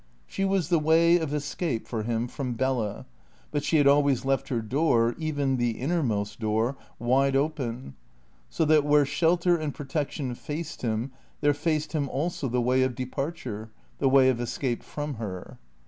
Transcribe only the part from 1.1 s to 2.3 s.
of escape for him